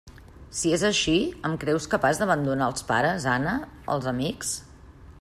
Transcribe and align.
Si 0.59 0.71
és 0.77 0.85
així, 0.87 1.13
em 1.49 1.57
creus 1.65 1.87
capaç 1.93 2.23
d'abandonar 2.23 2.73
els 2.73 2.89
pares, 2.91 3.31
Anna, 3.37 3.57
els 3.97 4.09
amics...? 4.17 4.59